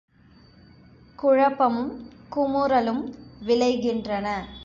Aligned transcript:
குழப்பமும் 1.19 1.91
குமுறலும் 2.35 3.03
விளைகின்றன. 3.45 4.27